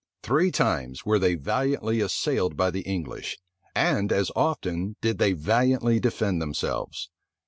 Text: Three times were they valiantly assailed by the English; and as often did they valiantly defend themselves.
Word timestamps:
Three 0.23 0.49
times 0.49 1.05
were 1.05 1.19
they 1.19 1.35
valiantly 1.35 2.01
assailed 2.01 2.57
by 2.57 2.71
the 2.71 2.81
English; 2.81 3.37
and 3.75 4.11
as 4.11 4.31
often 4.35 4.95
did 4.99 5.19
they 5.19 5.33
valiantly 5.33 5.99
defend 5.99 6.41
themselves. 6.41 7.11